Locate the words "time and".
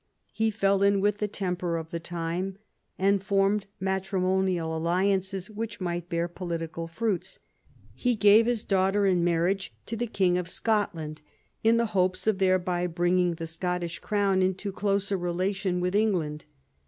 1.99-3.23